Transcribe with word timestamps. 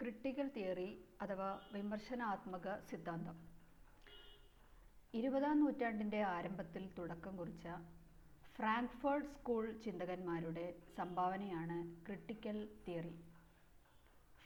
Critical 0.00 0.48
theory 0.56 0.88
അഥവാ 1.22 1.48
വിമർശനാത്മക 1.72 2.66
സിദ്ധാന്തം. 2.90 3.36
ഇരുപതാം 5.14 5.56
നൂറ്റാണ്ടിന്റെ 5.60 6.20
ആരംഭത്തിൽ 6.34 6.84
തുടക്കം 6.98 7.36
കുറിച്ച 7.36 7.66
ഫ്രാങ്ക്ഫർട്ട് 8.56 9.30
സ്കൂൾ 9.32 9.64
ചിന്തകന്മാരുടെ 9.84 10.66
സംഭാവനയാണ് 10.98 11.78
critical 12.06 12.58
theory 12.86 13.12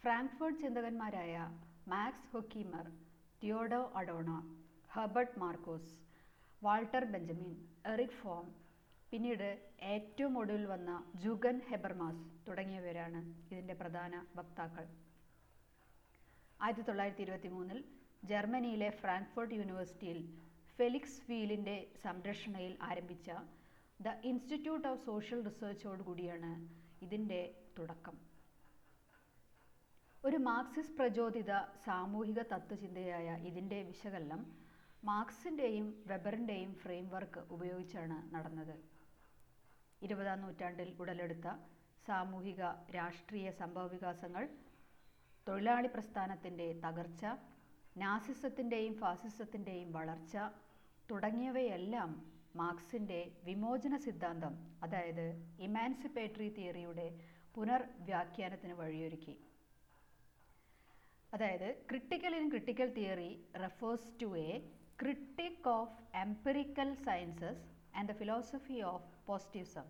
Frankfurt 0.01 0.61
ചിന്തകന്മാരായ 0.63 1.35
Max 1.89 2.27
Horkheimer 2.33 2.89
Theodor 3.43 3.83
Adorno 3.95 4.31
Herbert 4.91 5.39
Marcuse 5.39 5.93
Walter 6.63 7.05
Benjamin 7.05 7.53
Erich 7.93 8.19
Fromm 8.23 8.49
പിന്നീട് 9.11 9.49
ഏറ്റവും 9.95 10.35
ഒടുവിൽ 10.39 10.67
വന്ന 10.67 10.91
ജുഗൻ 11.25 11.59
ഹെബർമാസ് 11.71 12.27
തുടങ്ങിയവരാണ് 12.49 13.21
ഇതിന്റെ 13.53 13.75
പ്രധാന 13.75 14.25
വക്താക്കൾ. 14.37 14.87
ആയിരത്തി 16.63 16.85
തൊള്ളായിരത്തി 16.89 17.23
ഇരുപത്തി 17.23 17.49
മൂന്നിൽ 17.49 17.79
ജർമ്മനിയിലെ 18.31 18.89
ഫ്രാങ്ക്ഫർട്ട് 19.01 19.55
യൂണിവേഴ്സിറ്റിയിൽ 19.55 20.19
ഫെലിക്സ് 20.79 21.23
വീലിന്റെ 21.31 21.77
സംരക്ഷണയിൽ 22.05 22.75
ആരംഭിച്ച 22.89 23.29
ദ 24.01 24.13
ഇൻസ്റ്റിറ്റ്യൂട്ട് 24.31 24.87
ഓഫ് 24.89 25.03
സോഷ്യൽ 25.09 25.41
റിസർച്ചോട് 25.49 26.03
കൂടിയാണ് 26.09 26.53
ഇതിന്റെ 27.03 27.41
തുടക്കം. 27.79 28.17
ഒരു 30.25 30.39
മാർക്സിസ്റ്റ് 30.49 30.97
പ്രചോദിത 30.97 31.53
സാമൂഹിക 31.87 32.41
തത്വചിന്തയായ 32.53 33.29
ഇതിന്റെ 33.51 33.79
വിശകലനം 33.91 34.43
മാർക്സിന്റെയും 35.03 35.87
വെബറിന്റെയും 36.11 36.73
ഫ്രെയിംവർക്ക് 36.83 37.41
ഉപയോഗിച്ചാണ് 37.55 38.19
നടന്നത്. 38.35 38.77
ഇരുപതാം 40.03 40.41
നൂറ്റാണ്ടിൽ 40.45 40.91
ഉടലെടുത്ത 41.03 41.49
സാമൂഹിക 42.07 42.63
രാഷ്ട്രീയ 42.99 43.49
സംഭവവികാസങ്ങൾ 43.63 44.45
തൊഴിലാളി 45.47 45.89
പ്രസ്ഥാനത്തിന്റെ 45.89 46.81
തകർച്ച 46.85 47.25
നാസിസത്തിന്റെയും 47.97 48.95
ഫാസിസത്തിന്റെയും 48.95 49.93
വളർച്ച 49.93 50.37
തുടങ്ങിയവയെല്ലാം 51.11 52.11
മാർക്സിന്റെ 52.57 53.19
വിമോചന 53.45 53.97
സിദ്ധാന്തം 53.97 54.55
അതായത് 54.83 55.27
ഇമാൻസിപ്പേറ്ററി 55.59 56.49
തിയറിയുടെ 56.49 57.07
പുനർവ്യാഖ്യാനത്തിന് 57.55 58.73
വഴിയൊരുക്കി. 58.73 59.35
അതായത് 61.33 61.69
critical 61.91 62.35
in 62.37 62.51
critical 62.51 62.89
theory 62.99 63.31
refers 63.55 64.13
to 64.23 64.29
a 64.37 64.51
critique 65.03 65.69
of 65.69 65.97
empirical 66.25 66.95
sciences 67.07 67.63
and 67.95 68.09
the 68.09 68.13
philosophy 68.13 68.79
of 68.93 69.09
positivism. 69.27 69.87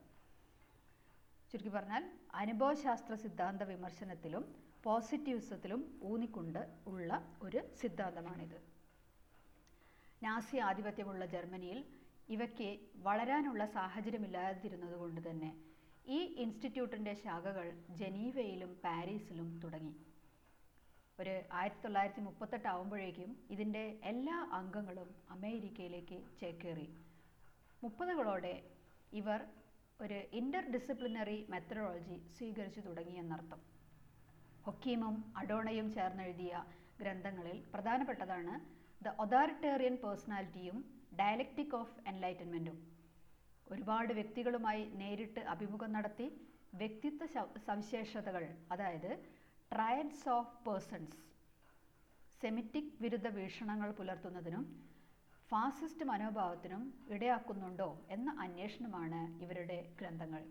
ചുരുക്കി 1.51 1.69
പറഞ്ഞാൽ 1.69 2.05
അനുഭവശാസ്ത്ര 2.43 3.15
സിദ്ധാന്ത 3.15 3.63
വിമർശനത്തിലും 3.63 4.45
പോസിറ്റീവ്സത്തിലും 4.85 6.01
ഊന്നിക്കൊണ്ട് 6.03 6.63
ഉള്ള 6.87 7.11
ഒരു 7.43 7.61
സിദ്ധാന്തമാണിത്. 7.81 8.57
നാസി 10.23 10.57
ആധിപത്യമുള്ള 10.57 11.27
ജർമ്മനിയിൽ 11.27 11.79
ഇവയ്ക്ക് 12.29 12.69
വളരാനുള്ള 12.97 13.67
സാഹചര്യമില്ലാതിരുന്നത് 13.67 14.97
കൊണ്ട് 15.03 15.21
തന്നെ 15.29 15.51
ഈ 16.07 16.19
ഇൻസ്റ്റിറ്റ്യൂട്ടിന്റെ 16.45 17.15
ശാഖകൾ 17.15 17.67
ജനീവയിലും 18.01 18.73
പാരീസിലും 18.85 19.61
തുടങ്ങി. 19.65 19.95
ഒരു 21.19 21.35
ആയിരത്തി 21.53 21.83
തൊള്ളായിരത്തി 21.83 22.21
മുപ്പത്തെട്ട് 22.21 22.69
ആവുമ്പോഴേക്കും 22.69 23.37
ഇതിന്റെ 23.51 24.01
എല്ലാ 24.03 24.37
അംഗങ്ങളും 24.53 25.11
അമേരിക്കയിലേക്ക് 25.31 26.19
ചേക്കേറി. 26.41 26.89
മുപ്പതുകളോടെ 27.83 28.55
ഇവർ 29.13 29.41
ഒരു 30.01 30.19
ഇന്റർ 30.41 30.65
ഡിസിപ്ലിനറി 30.75 31.47
മെത്തഡോളജി 31.51 32.17
സ്വീകരിച്ചു 32.37 32.81
തുടങ്ങിയെന്നർത്ഥം 32.81 33.61
ഹൊക്കീമും 34.65 35.17
അഡോണയും 35.37 35.89
ചേർന്നെഴുതിയ 35.95 36.53
ഗ്രന്ഥങ്ങളിൽ 37.01 37.59
പ്രധാനപ്പെട്ടതാണ് 37.73 38.55
ദ 39.03 39.15
ഒതോറിറ്റേറിയൻ 39.19 39.97
പേഴ്സണാലിറ്റിയും 39.97 40.77
ഡയലക്റ്റിക് 41.17 41.77
ഓഫ് 41.77 41.97
എൻലൈറ്റൻമെന്റും 42.07 42.77
ഒരുപാട് 43.67 44.13
വ്യക്തികളുമായി 44.13 44.85
നേരിട്ട് 45.01 45.41
അഭിമുഖം 45.47 45.93
നടത്തി 45.93 46.27
വ്യക്തിത്വ 46.75 47.27
സവിശേഷതകൾ 47.67 48.45
അതായത് 48.73 49.11
ട്രയഡ്സ് 49.73 50.29
ഓഫ് 50.29 50.57
പേഴ്സൺസ് 50.67 51.19
സെമിറ്റിക് 52.41 52.93
വിരുദ്ധ 53.01 53.29
വീക്ഷണങ്ങൾ 53.37 53.91
പുലർത്തുന്നതിനും 53.91 54.65
ഫാസിസ്റ്റ് 55.51 56.05
മനോഭാവത്തിനും 56.05 56.83
ഇടയാക്കുന്നുണ്ടോ 57.09 57.89
എന്ന 58.11 58.31
അന്വേഷണമാണ് 58.39 59.21
ഇവരുടെ 59.45 59.79
ഗ്രന്ഥങ്ങൾ. 60.01 60.43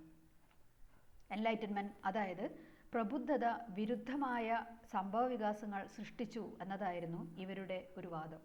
എൻലൈറ്റൻമെന്റ് 1.31 1.94
അതായത് 2.06 2.46
പ്രബുദ്ധത 2.94 3.46
വിരുദ്ധമായ 3.69 4.66
സംഭവവികാസങ്ങൾ 4.91 5.88
സൃഷ്ടിച്ചു 5.88 6.57
എന്നതായിരുന്നു 6.62 7.38
ഇവരുടെ 7.38 7.88
ഒരു 7.97 8.07
വാദം. 8.07 8.41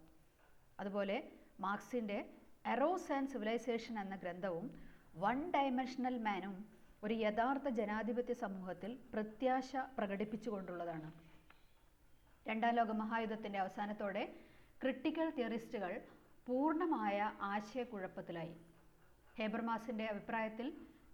അതുപോലെ 0.79 1.31
മാർക്സിന്റെ 1.59 2.25
എറോസ് 2.65 3.11
ആൻഡ് 3.11 3.29
സിവിലൈസേഷൻ 3.29 3.99
എന്ന 3.99 4.15
ഗ്രന്ഥവും 4.15 4.65
വൺ 5.17 5.51
ഡയമെൻഷണൽ 5.51 6.17
മാനും 6.23 6.65
ഒരു 7.03 7.13
യഥാർത്ഥ 7.13 7.69
ജനാധിപത്യ 7.69 8.33
സമൂഹത്തിൽ 8.33 8.99
പ്രത്യാശ 9.13 9.75
പ്രകടിപ്പിച്ചുകൊണ്ടുള്ളതാണ്. 9.97 11.11
രണ്ടാം 12.47 12.73
ലോക 12.73 12.91
മഹായുദ്ധത്തിന്റെ 12.91 13.59
അവസാനത്തോടെ 13.59 14.35
ക്രിട്ടിക്കൽ 14.81 15.29
തിയറിസ്റ്റുകൾ 15.29 16.01
പൂർണമായ 16.47 17.31
ആശയക്കുഴപ്പത്തിലായി. 17.41 18.55
ഹേബർമാസിന്റെ 19.39 20.05
അഭിപ്രായത്തിൽ 20.05 20.67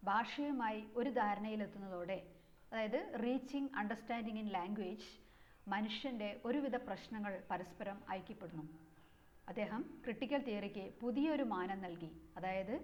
ഭാഷയുമായി 0.03 0.87
ഒരു 0.95 1.09
ധാരണയിലെത്തുന്നതോടെ 1.09 2.32
അതായത് 2.73 3.19
റീച്ചിങ് 3.23 3.69
അണ്ടർസ്റ്റാൻഡിങ് 3.75 4.39
ഇൻ 4.39 4.47
ലാംഗ്വേജ് 4.47 5.07
മനുഷ്യന്റെ 5.67 6.29
ഒരുവിധ 6.45 6.75
പ്രശ്നങ്ങൾ 6.75 7.43
പരസ്പരം 7.51 7.97
ഐക്യപ്പെടുന്നു. 8.11 8.63
അദ്ദേഹം 9.47 9.81
ക്രിട്ടിക്കൽ 10.03 10.41
തിയറിക്ക് 10.43 10.93
പുതിയൊരു 11.01 11.43
മാനം 11.43 11.81
നൽകി. 11.81 12.09
അതായത് 12.37 12.75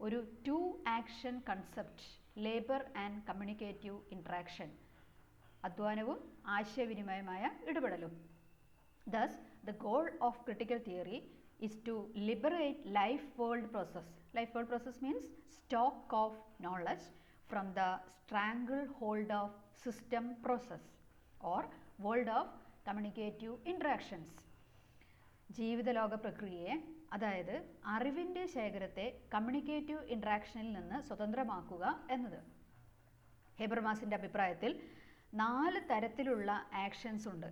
ഒരു 0.00 0.18
two 0.48 0.56
action 0.88 1.42
concept 1.50 2.08
labour 2.38 2.82
and 2.96 3.22
communicative 3.28 3.98
interaction 4.12 4.70
അധ്വാനവും 5.64 6.18
ആശയവിനിമയമായ 6.46 7.50
ഇടപെടലും. 7.66 8.12
Thus 9.08 9.38
the 9.66 9.76
goal 9.86 10.12
of 10.20 10.44
critical 10.44 10.80
theory 10.88 11.20
is 11.66 11.74
to 11.88 11.96
liberate 12.28 12.80
life 12.86 13.42
world 13.42 13.70
process 13.70 14.10
life 14.36 14.50
world 14.56 14.68
process 14.68 15.04
means 15.04 15.26
stock 15.58 16.16
of 16.24 16.36
knowledge. 16.64 17.06
From 17.50 17.66
the 17.74 17.88
stranglehold 18.20 19.30
of 19.32 19.48
system 19.76 20.34
process 20.42 20.84
or 21.42 21.60
world 21.98 22.28
of 22.30 22.46
communicative 22.86 23.54
interactions. 23.66 24.26
ജീവിതലോക 25.50 26.14
പ്രക്രിയയെ 26.22 26.74
അതായത് 27.12 27.52
അറിവിന്റെ 27.92 28.42
ശേഖരത്തെ 28.54 29.04
communicative 29.34 30.02
ഇൻട്രാക്ഷനിൽ 30.14 30.68
നിന്ന് 30.72 30.98
സ്വതന്ത്രമാക്കുക 31.08 31.84
എന്നത് 32.14 32.40
ഹെബർമാസിന്റെ 33.58 34.16
അഭിപ്രായത്തിൽ 34.16 34.72
നാല് 35.34 35.80
തരത്തിലുള്ള 35.90 36.50
actions 36.82 37.28
ഉണ്ട് 37.32 37.48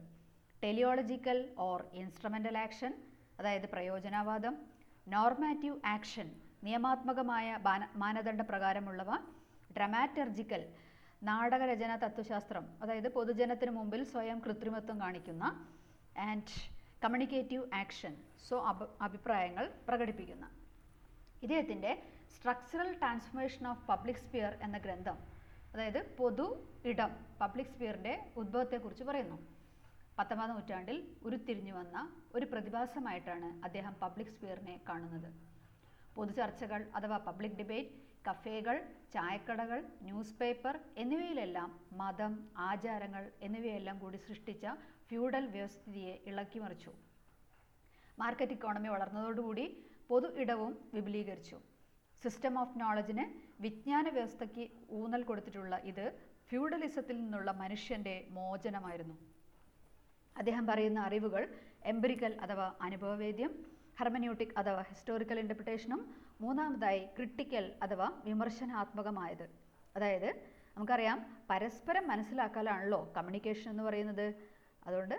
ടെലിയോളജിക്കൽ 0.63 1.39
ഓർ 1.67 1.81
ഇൻസ്ട്രുമെന്റൽ 2.01 2.59
ആക്ഷൻ 2.65 2.93
അതായത് 3.39 3.69
പ്രയോജനവാദം 3.75 4.57
നോർമാറ്റീവ് 5.07 5.79
ആക്ഷൻ 5.95 6.29
നിയമാത്മകമായ 6.63 7.47
മാനദണ്ഡ 7.97 8.43
പ്രകാരമുള്ളവ 8.51 9.11
ഡ്രമാറ്റർജിക്കൽ 9.77 10.63
നാടകരചന 11.23 11.93
തത്വശാസ്ത്രം 12.05 12.65
അതായത് 12.83 13.09
പൊതുജനത്തിന് 13.17 13.73
മുമ്പിൽ 13.79 14.03
സ്വയം 14.13 14.39
കൃത്രിമത്വം 14.47 14.97
കാണിക്കുന്ന 15.03 15.45
ആൻഡ് 16.29 16.57
കമ്മ്യൂണിക്കേറ്റീവ് 17.05 17.65
ആക്ഷൻ 17.83 18.13
സോ 18.49 18.57
അഭിപ്രായങ്ങൾ 19.07 19.65
പ്രകടിപ്പിക്കുന്ന. 19.89 20.45
ഇദ്ദേഹത്തിന്റെ 21.45 21.93
structural 22.35 22.91
transformation 23.01 23.65
of 23.73 23.83
public 23.89 24.23
sphere 24.27 24.53
എന്ന 24.67 24.77
ഗ്രന്ഥം 24.79 25.19
അതായത് 25.73 26.01
പൊതു 26.19 26.47
ഇടം 26.91 27.13
പബ്ലിക് 27.41 27.73
സ്പിയറിന്റെ 27.73 28.15
ഉദ്ഭവത്തെക്കുറിച്ച് 28.41 29.05
പറയുന്നു. 29.05 29.39
പത്തൊമ്പതാം 30.19 30.51
നൂറ്റാണ്ടിൽ 30.55 30.99
ഉരുത്തിരിഞ്ഞു 31.27 31.73
വന്ന 31.79 31.97
ഒരു 32.35 32.47
പ്രതിഭാസമായിട്ടാണ് 32.53 33.49
അദ്ദേഹം 33.67 33.95
പബ്ലിക് 34.03 34.35
സ്പിയറിനെ 34.35 34.77
കാണുന്നത്. 34.89 35.29
പൊതുചർച്ചകൾ 36.17 36.81
അഥവാ 36.99 37.17
പബ്ലിക് 37.29 37.59
ഡിബേറ്റ് 37.61 37.93
കഫേകൾ 38.29 38.77
ചായക്കടകൾ 39.15 39.81
ന്യൂസ് 40.03 40.37
പേപ്പർ 40.41 40.75
എന്നിവയിലെല്ലാം 41.03 41.71
മതം 42.01 42.33
ആചാരങ്ങൾ 42.69 43.25
എന്നിവയെല്ലാം 43.47 43.97
കൂടി 43.99 44.19
സൃഷ്ടിച്ച 44.29 44.67
ഫ്യൂഡൽ 45.09 45.45
വ്യവസ്ഥിതിയെ 45.57 46.15
ഇളക്കിമറിച്ചു 46.31 46.93
മാർക്കറ്റ് 48.19 48.57
ഇക്കോണമി 48.57 48.89
വളർന്നതോടുകൂടി 48.95 49.67
പൊതു 50.11 50.29
ഇടവും 50.43 50.73
വിപുലീകരിച്ചു. 50.95 51.57
സിസ്റ്റം 52.23 52.55
ഓഫ് 52.63 52.79
നോളജിന് 52.81 53.25
വിജ്ഞാന 53.61 54.07
വ്യവസ്ഥയ്ക്ക് 54.17 54.65
ഊന്നൽ 54.99 55.23
കൊടുത്തിട്ടുള്ള 55.29 55.75
ഇത് 55.91 56.05
ഫ്യൂഡലിസത്തിൽ 56.49 57.17
നിന്നുള്ള 57.23 57.51
മനുഷ്യന്റെ 57.63 58.15
മോചനമായിരുന്നു. 58.37 59.17
അദ്ദേഹം 60.37 60.65
പറയുന്ന 60.67 61.01
അറിവുകൾ 61.09 61.43
എംപിരിക്കൽ 61.93 62.33
അഥവാ 62.45 62.67
അനുഭവവേദ്യം 62.87 63.53
ഹെർമന്യൂട്ടിക് 64.01 64.55
അഥവാ 64.57 64.83
ഹിസ്റ്റോറിക്കൽ 64.83 65.39
ഇന്റർപ്രിട്ടേഷനും 65.39 66.15
മൂന്നാമതായി 66.41 66.99
ക്രിട്ടിക്കൽ 66.99 67.73
അഥവാ 67.83 68.13
വിമർശനാത്മകമായത്. 68.25 69.51
അതായത് 69.97 70.29
നമുക്കറിയാം 70.77 71.19
പരസ്പരം 71.51 72.09
മനസ്സിലാക്കാനാണല്ലോ 72.09 73.13
കമ്മ്യൂണിക്കേഷൻ 73.17 73.71
എന്ന് 73.71 73.83
പറയുന്നത്. 73.83 74.35
അതുകൊണ്ട് 74.87 75.15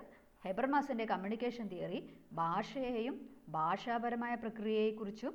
ഹെബർമാസിന്റെ 0.45 1.05
കമ്മ്യൂണിക്കേഷൻ 1.05 1.67
തിയറി 1.67 1.99
ഭാഷയെയും 2.33 3.29
ഭാഷാപരമായ 3.49 4.35
പ്രക്രിയയെക്കുറിച്ചും 4.35 5.33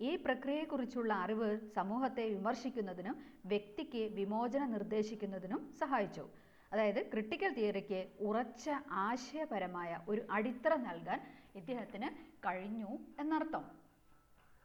ഈ 0.00 0.16
പ്രക്രിയയെക്കുറിച്ചുള്ള 0.16 1.12
അറിവ് 1.12 1.70
സമൂഹത്തെ 1.74 2.24
വിമർശിക്കുന്നതിനും 2.28 3.16
വ്യക്തിക്ക് 3.46 4.02
വിമോചനം 4.14 4.70
നിർദ്ദേശിക്കുന്നതിനും 4.72 5.74
സഹായിച്ചു. 5.80 6.24
അതായത് 6.72 7.10
ക്രിട്ടിക്കൽ 7.12 7.52
തിയറിക്ക് 7.52 8.06
ഉറച്ച 8.20 8.70
ആശയപരമായ 8.90 9.98
ഒരു 10.08 10.22
അടിത്തറ 10.30 10.74
നൽകാൻ 10.76 11.20
ഇദ്ദേഹത്തിന് 11.54 12.27
കഴിഞ്ഞു 12.46 12.98
എന്നർത്ഥം. 13.18 13.77